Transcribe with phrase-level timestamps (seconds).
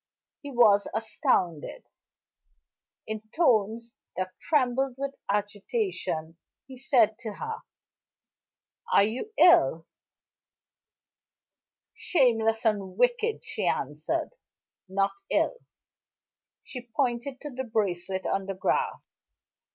[0.41, 1.83] He was astounded.
[3.05, 7.59] In tones that trembled with agitation, he said to her:
[8.91, 9.85] "Are you ill?"
[11.93, 14.31] "Shameless and wicked," she answered.
[14.89, 15.57] "Not ill."
[16.63, 19.07] She pointed to the bracelet on the grass.